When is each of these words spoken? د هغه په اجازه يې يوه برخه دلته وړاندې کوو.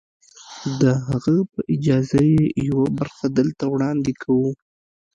د 0.81 0.83
هغه 1.07 1.35
په 1.51 1.59
اجازه 1.73 2.21
يې 2.31 2.43
يوه 2.67 2.87
برخه 2.99 3.25
دلته 3.37 3.63
وړاندې 3.73 4.11
کوو. 4.21 4.49